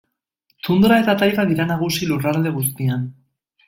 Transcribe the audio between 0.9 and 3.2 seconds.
eta taiga dira nagusi lurralde guztian.